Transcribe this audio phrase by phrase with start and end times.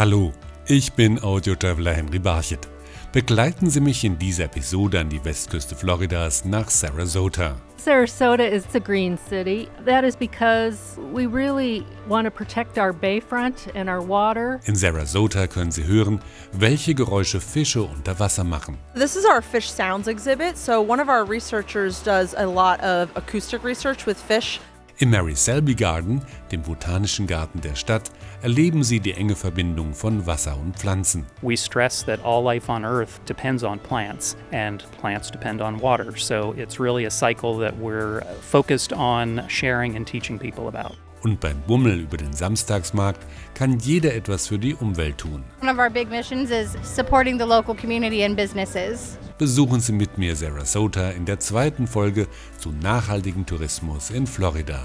[0.00, 0.32] Hallo,
[0.66, 2.66] ich bin Audio-Traveler Henry Barchet.
[3.12, 7.54] Begleiten Sie mich in dieser Episode an die Westküste Floridas nach Sarasota.
[7.76, 9.68] Sarasota is a green city.
[9.84, 14.60] That is because we really want to protect our bayfront and our water.
[14.64, 16.20] In Sarasota können Sie hören,
[16.52, 18.78] welche Geräusche Fische unter Wasser machen.
[18.94, 20.56] This is our fish sounds exhibit.
[20.56, 24.60] So one of our researchers does a lot of acoustic research with fish.
[24.96, 28.10] Im Mary Selby Garden, dem botanischen Garten der Stadt,
[28.42, 31.26] erleben Sie die enge Verbindung von Wasser und Pflanzen.
[31.42, 36.16] We stress that all life on Earth depends on plants, and plants depend on water.
[36.16, 40.96] So it's really a cycle that we're focused on sharing and teaching people about.
[41.22, 43.20] Und beim Bummel über den Samstagsmarkt
[43.54, 45.44] kann jeder etwas für die Umwelt tun.
[45.60, 49.18] One of our big missions is supporting the local community and businesses.
[49.36, 52.26] Besuchen Sie mit mir Sarasota in der zweiten Folge
[52.58, 54.80] zu nachhaltigem Tourismus in Florida.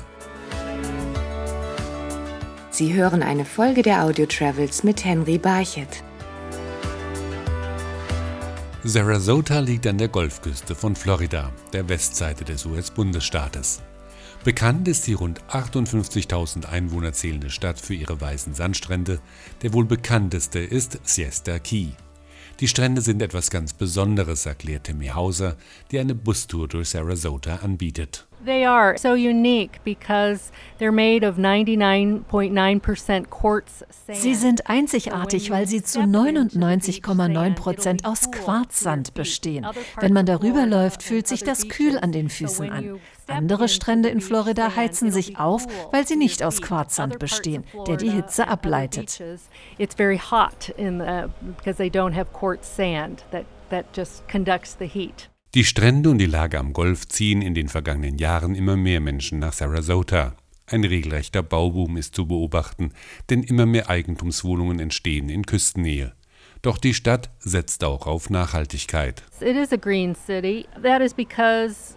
[2.75, 6.03] Sie hören eine Folge der Audio Travels mit Henry Barchet.
[8.83, 13.81] Sarasota liegt an der Golfküste von Florida, der Westseite des US-Bundesstaates.
[14.43, 19.21] Bekannt ist die rund 58.000 Einwohner zählende Stadt für ihre weißen Sandstrände.
[19.61, 21.91] Der wohl bekannteste ist Siesta Key.
[22.61, 25.57] Die Strände sind etwas ganz Besonderes, erklärt Timmy Hauser,
[25.91, 28.25] die eine Bustour durch Sarasota anbietet.
[28.45, 34.17] They are so unique because they're made of 99.9% quartz sand.
[34.17, 39.65] Sie sind einzigartig, weil sie zu 99,9 Prozent aus Quarzsand bestehen.
[39.99, 42.99] Wenn man darüber läuft, fühlt sich das kühl an den Füßen an.
[43.27, 48.09] Andere Strände in Florida heizen sich auf, weil sie nicht aus Quarzsand bestehen, der die
[48.09, 49.21] Hitze ableitet.
[49.77, 54.75] It's very hot in the, because they don't have quartz sand that, that just conducts
[54.79, 55.29] the heat.
[55.55, 59.39] Die Strände und die Lage am Golf ziehen in den vergangenen Jahren immer mehr Menschen
[59.39, 60.33] nach Sarasota.
[60.67, 62.91] Ein regelrechter Bauboom ist zu beobachten,
[63.29, 66.13] denn immer mehr Eigentumswohnungen entstehen in Küstennähe.
[66.61, 69.23] Doch die Stadt setzt auch auf Nachhaltigkeit.
[69.39, 70.65] It is a green city.
[70.81, 71.95] That is because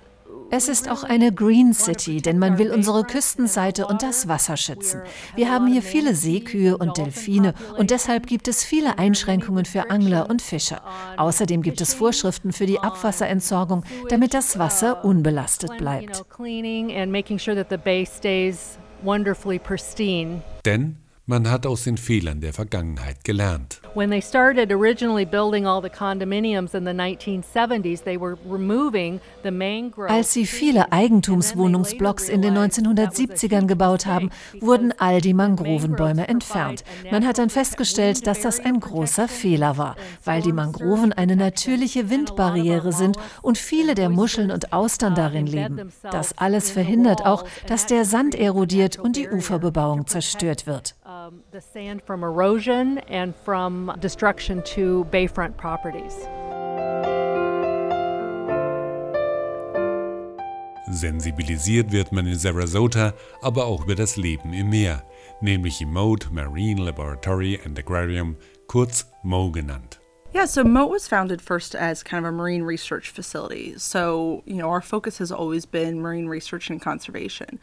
[0.50, 5.02] Es ist auch eine Green City, denn man will unsere Küstenseite und das Wasser schützen.
[5.36, 10.30] Wir haben hier viele Seekühe und Delfine und deshalb gibt es viele Einschränkungen für Angler
[10.30, 10.82] und Fischer.
[11.18, 16.24] Außerdem gibt es Vorschriften für die Abwasserentsorgung, damit das Wasser unbelastet bleibt.
[16.30, 20.42] cleaning and making sure that the bay stays wonderfully pristine.
[20.64, 20.96] Denn
[21.28, 23.82] man hat aus den Fehlern der Vergangenheit gelernt.
[23.94, 29.50] When they started originally building all the condominiums in the 1970s, they were removing the
[29.50, 30.08] mangrove.
[30.08, 34.30] Als sie viele Eigentumswohnungsblocks in den 1970ern gebaut haben,
[34.60, 36.82] wurden all die Mangrovenbäume entfernt.
[37.10, 42.08] Man hat dann festgestellt, dass das ein großer Fehler war, weil die Mangroven eine natürliche
[42.08, 45.92] Windbarriere sind und viele der Muscheln und Austern darin leben.
[46.10, 50.94] Das alles verhindert auch, dass der Sand erodiert und die Uferbebauung zerstört wird.
[51.18, 56.14] Um, the sand from erosion and from destruction to bayfront properties.
[60.90, 63.12] Sensibilisiert wird man in Sarasota
[63.42, 65.02] aber auch über das Leben im Meer,
[65.40, 68.36] nämlich im Moat Marine Laboratory and Aquarium,
[68.66, 70.00] kurz MO genannt.
[70.34, 73.74] Yeah, so Moat was founded first as kind of a marine research facility.
[73.78, 77.58] So, you know, our focus has always been marine research and conservation.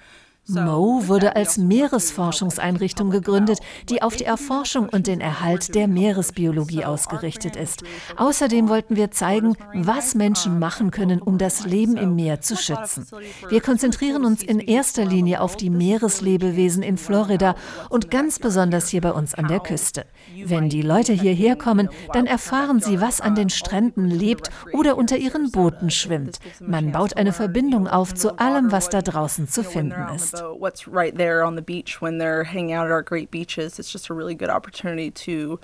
[0.48, 5.88] So Mo with wurde als Meeresforschungseinrichtung gegründet, die auf die Erforschung und den Erhalt der
[5.88, 7.84] Meeresbiologie ausgerichtet ist.
[8.18, 13.08] Außerdem wollten wir zeigen, was Menschen machen können, um das Leben im Meer zu schützen.
[13.48, 17.56] Wir konzentrieren uns in erster Linie auf die Meereslebewesen in Florida
[17.90, 20.06] und ganz besonders hier bei uns an der Küste.
[20.44, 25.16] Wenn die Leute hierher kommen, dann erfahren sie, was an den Stränden lebt oder unter
[25.16, 26.40] ihren Booten schwimmt.
[26.60, 30.35] Man baut eine Verbindung auf zu allem, was da draußen zu finden ist.
[30.40, 33.80] Boat, what's right there on the beach when they're hanging out at our great beaches.
[33.80, 35.60] It's just a really good opportunity to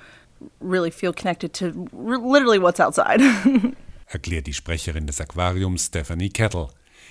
[0.59, 3.21] really feel connected to r- literally what's outside.
[4.13, 6.67] erklärt die Sprecherin des Aquariums Stephanie Kettle.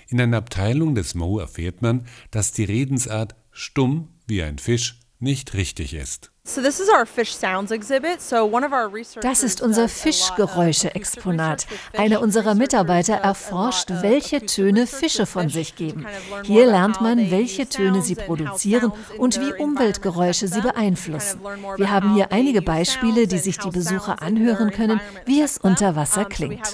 [0.08, 5.54] In einer Abteilung des Mo erfährt man, dass die Redensart stumm wie ein Fisch nicht
[5.54, 6.30] richtig ist.
[6.42, 8.20] so this is our fish sounds exhibit.
[8.20, 11.66] So one of our researchers Das ist unser Fischgeräusche-Exponat.
[11.96, 12.22] Einer fish.
[12.22, 16.06] unserer Mitarbeiter erforscht, welche Töne Fische von fish sich geben.
[16.44, 20.60] Hier lernt man, they welche Töne sie sounds and how produzieren und wie Umweltgeräusche sie
[20.60, 21.40] beeinflussen.
[21.76, 25.94] Wir haben hier einige Beispiele, die sich die Besucher anhören können, environment wie es unter
[25.94, 26.66] Wasser klingt.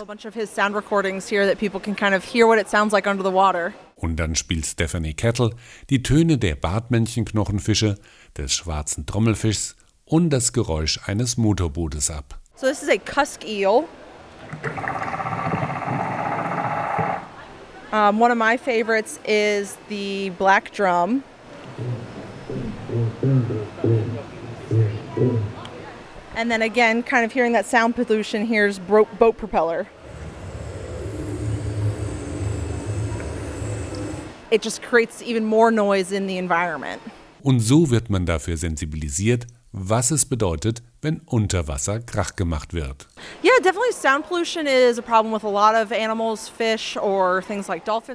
[3.97, 5.51] Und dann spielt Stephanie Kettle
[5.89, 7.97] die Töne der Bartmännchenknochenfische,
[8.37, 12.39] des schwarzen Trommelfischs und das Geräusch eines Motorbootes ab.
[12.57, 13.89] So this is a cusk eel.
[17.93, 21.23] Um, one of my favorites is the black drum.
[26.35, 29.87] And then again, kind of hearing that sound pollution, here's boat propeller.
[34.51, 37.01] It just creates even more noise in the environment.
[37.43, 43.07] Und so wird man dafür sensibilisiert, was es bedeutet, wenn unter Wasser Krach gemacht wird.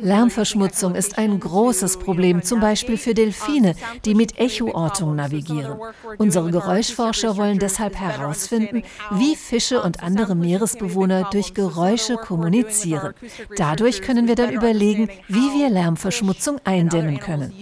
[0.02, 5.80] Lärmverschmutzung ist ein großes Problem, zum Beispiel für Delfine, die mit Echoortung navigieren.
[6.18, 13.14] Unsere Geräuschforscher wollen deshalb herausfinden, wie Fische und andere Meeresbewohner durch Geräusche kommunizieren.
[13.56, 17.54] Dadurch können wir dann überlegen, wie wir Lärmverschmutzung eindämmen können.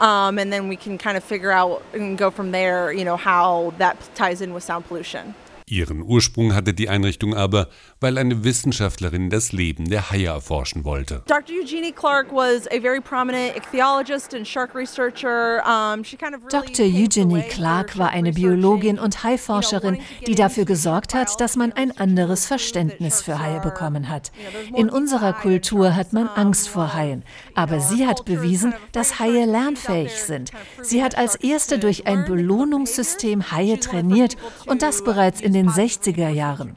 [0.00, 3.18] Um, and then we can kind of figure out and go from there, you know,
[3.20, 5.34] how that ties in with sound pollution.
[5.70, 7.68] Ihren Ursprung hatte die Einrichtung aber,
[8.00, 11.22] weil eine Wissenschaftlerin das Leben der Haie erforschen wollte.
[11.28, 11.56] Dr.
[11.62, 15.62] Eugenie Clark was a very prominent ichthyologist and shark researcher.
[15.64, 16.86] Um, she kind of really Dr.
[16.86, 22.46] Eugenie Clark war eine Biologin und Haiforscherin, die dafür gesorgt hat, dass man ein anderes
[22.46, 24.32] Verständnis für Haie bekommen hat.
[24.74, 27.22] In unserer Kultur hat man Angst vor Haien,
[27.54, 30.50] aber sie hat bewiesen, dass Haie lernfähig sind.
[30.82, 34.36] Sie hat als erste durch ein Belohnungssystem Haie trainiert
[34.66, 36.76] und das bereits in den den 60er Jahren.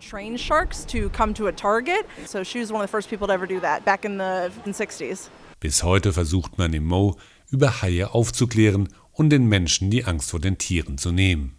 [5.60, 7.16] Bis heute versucht man im Mo
[7.50, 11.56] über Haie aufzuklären und den Menschen die Angst vor den Tieren zu nehmen.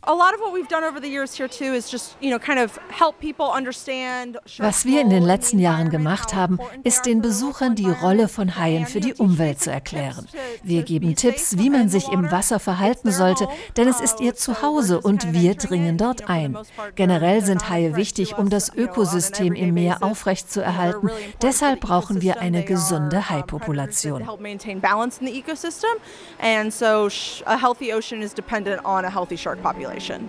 [4.58, 8.86] Was wir in den letzten Jahren gemacht haben, ist den Besuchern die Rolle von Haien
[8.86, 10.26] für die Umwelt zu erklären.
[10.62, 15.00] Wir geben Tipps, wie man sich im Wasser verhalten sollte, denn es ist ihr Zuhause
[15.00, 16.58] und wir dringen dort ein.
[16.96, 21.10] Generell sind Haie wichtig, um das Ökosystem im Meer aufrechtzuerhalten.
[21.40, 24.28] Deshalb brauchen wir eine gesunde Haipopulation.
[27.46, 30.28] A healthy ocean is dependent on a healthy shark population.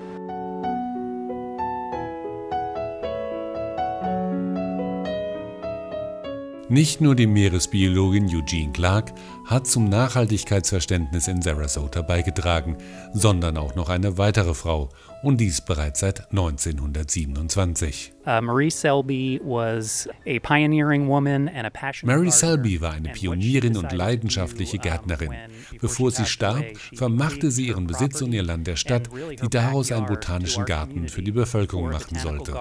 [6.67, 9.13] Nicht nur die Meeresbiologin Eugene Clark
[9.45, 12.77] hat zum Nachhaltigkeitsverständnis in Sarasota beigetragen,
[13.13, 14.89] sondern auch noch eine weitere Frau,
[15.21, 18.13] und dies bereits seit 1927.
[18.25, 23.77] Uh, Marie Selby was a pioneering woman and a passionate Mary Selby war eine Pionierin
[23.77, 25.33] und leidenschaftliche Gärtnerin.
[25.79, 26.65] Bevor sie starb,
[26.95, 31.21] vermachte sie ihren Besitz und ihr Land der Stadt, die daraus einen botanischen Garten für
[31.21, 32.53] die Bevölkerung machen sollte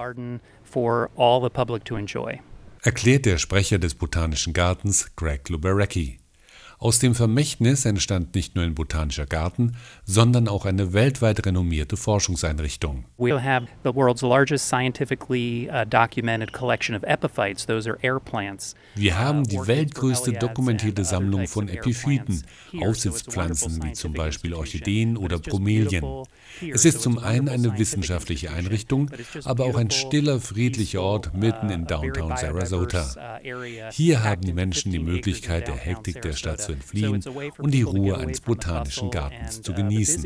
[2.85, 6.19] erklärt der Sprecher des Botanischen Gartens Greg Luberecki.
[6.85, 13.05] Aus dem Vermächtnis entstand nicht nur ein botanischer Garten, sondern auch eine weltweit renommierte Forschungseinrichtung.
[13.17, 17.65] We have the world's largest scientifically uh, documented collection of epiphytes.
[17.65, 18.75] Those are air plants.
[18.93, 22.43] Wir uh, haben die weltgrößte dokumentierte Sammlung von Epiphyten,
[22.79, 26.05] Aufsitzpflanzen wie zum Beispiel Orchideen oder Bromelien.
[26.71, 29.09] Es ist zum einen eine wissenschaftliche Einrichtung,
[29.43, 33.39] aber auch ein stiller, friedlicher Ort mitten in uh, Downtown Sarasota.
[33.91, 37.23] Hier haben die Menschen die Möglichkeit, der Hektik der Stadt zu entfliehen
[37.57, 40.23] und die Ruhe eines botanischen Gartens zu genießen.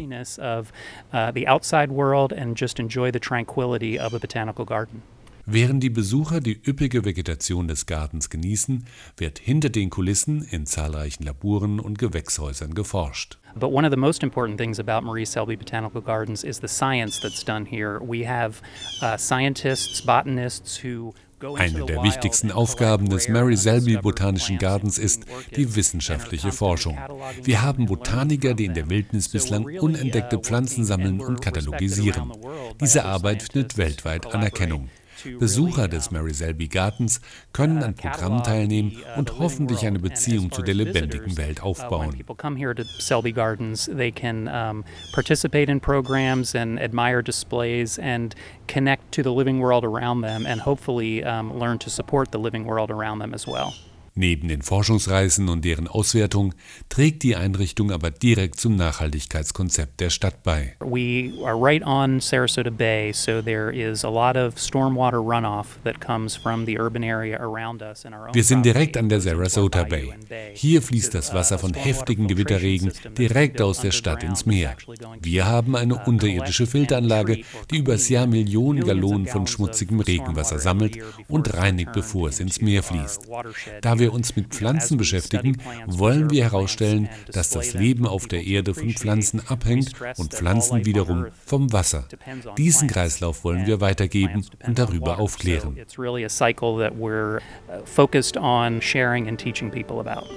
[5.51, 8.85] Während die Besucher die üppige Vegetation des Gartens genießen,
[9.17, 13.39] wird hinter den Kulissen in zahlreichen Laboren und Gewächshäusern geforscht.
[13.55, 17.19] But one of the most important things about Marie Selby Botanical Gardens is the science
[17.19, 17.99] that's done here.
[17.99, 18.61] We have
[19.01, 21.15] uh, scientists, botanists who
[21.55, 25.23] eine der wichtigsten Aufgaben des Mary Selby Botanischen Gartens ist
[25.55, 26.97] die wissenschaftliche Forschung.
[27.43, 32.31] Wir haben Botaniker, die in der Wildnis bislang unentdeckte Pflanzen sammeln und katalogisieren.
[32.81, 34.89] Diese Arbeit findet weltweit Anerkennung.
[35.39, 37.21] Besucher des Mary Selby Gartens
[37.53, 42.15] können an Programmen teilnehmen und hoffentlich eine Beziehung zu der lebendigen Welt aufbauen.
[45.11, 48.35] participate in programs and admire displays and
[48.67, 52.65] connect to the living world around them and hopefully um, learn to support the living
[52.65, 53.73] world around them as well.
[54.19, 56.53] Neben den Forschungsreisen und deren Auswertung
[56.89, 60.75] trägt die Einrichtung aber direkt zum Nachhaltigkeitskonzept der Stadt bei.
[60.81, 66.01] We are right on Sarasota Bay, so there is a lot of stormwater runoff that
[66.01, 69.85] comes from the urban area around us in our Wir sind direkt an der Sarasota
[69.85, 70.13] Bay.
[70.53, 74.75] Hier fließt das Wasser von heftigen Gewitterregen direkt aus der Stadt ins Meer.
[75.21, 80.97] Wir haben eine unterirdische Filteranlage, die übers Jahr Millionen Gallonen von schmutzigem Regenwasser sammelt
[81.29, 83.21] und reinigt, bevor es ins Meer fließt.
[83.79, 88.43] Da wir wir uns mit Pflanzen beschäftigen, wollen wir herausstellen, dass das Leben auf der
[88.45, 92.07] Erde von Pflanzen abhängt und Pflanzen wiederum vom Wasser.
[92.57, 95.77] Diesen Kreislauf wollen wir weitergeben und darüber aufklären.
[99.99, 100.27] about.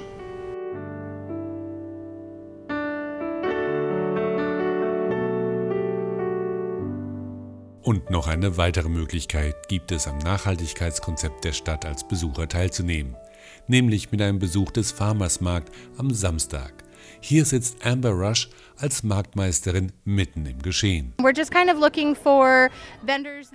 [7.85, 13.17] Und noch eine weitere Möglichkeit gibt es am Nachhaltigkeitskonzept der Stadt als Besucher teilzunehmen,
[13.67, 16.83] nämlich mit einem Besuch des Farmersmarkt am Samstag.
[17.21, 21.15] Hier sitzt Amber Rush als Marktmeisterin mitten im Geschehen.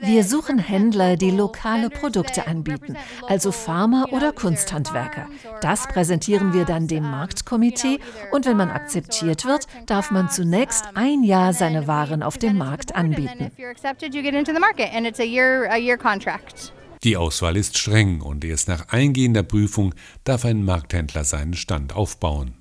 [0.01, 2.95] Wir suchen Händler, die lokale Produkte anbieten,
[3.27, 5.27] also Farmer oder Kunsthandwerker.
[5.59, 7.99] Das präsentieren wir dann dem Marktkomitee
[8.31, 12.95] und wenn man akzeptiert wird, darf man zunächst ein Jahr seine Waren auf dem Markt
[12.95, 13.51] anbieten.
[17.07, 19.95] Die Auswahl ist streng und erst nach eingehender Prüfung
[20.25, 22.53] darf ein Markthändler seinen Stand aufbauen.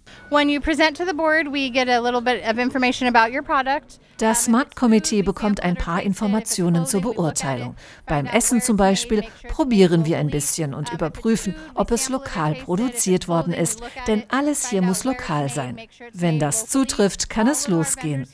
[4.18, 7.74] Das Marktkomitee bekommt ein paar Informationen zur Beurteilung.
[8.06, 13.52] Beim Essen zum Beispiel probieren wir ein bisschen und überprüfen, ob es lokal produziert worden
[13.52, 15.76] ist, denn alles hier muss lokal sein.
[16.12, 18.28] Wenn das zutrifft, kann es losgehen.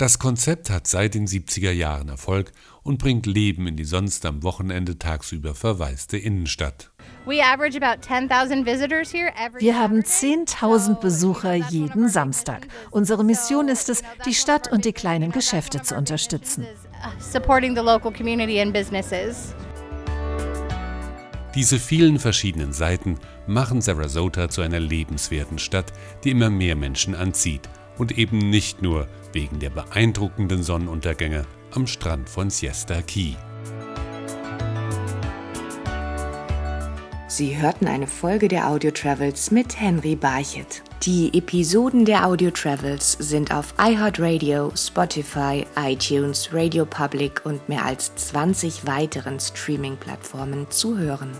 [0.00, 2.52] Das Konzept hat seit den 70er Jahren Erfolg
[2.82, 6.90] und bringt Leben in die sonst am Wochenende tagsüber verwaiste Innenstadt.
[7.26, 7.44] Wir
[9.78, 12.66] haben 10.000 Besucher jeden Samstag.
[12.90, 16.66] Unsere Mission ist es, die Stadt und die kleinen Geschäfte zu unterstützen.
[21.54, 25.92] Diese vielen verschiedenen Seiten machen Sarasota zu einer lebenswerten Stadt,
[26.24, 27.68] die immer mehr Menschen anzieht
[28.00, 33.34] und eben nicht nur wegen der beeindruckenden Sonnenuntergänge am Strand von Siesta Key.
[37.28, 40.82] Sie hörten eine Folge der Audio Travels mit Henry Barchet.
[41.02, 48.14] Die Episoden der Audio Travels sind auf iHeartRadio, Spotify, iTunes, Radio Public und mehr als
[48.14, 51.30] 20 weiteren Streaming-Plattformen zu hören.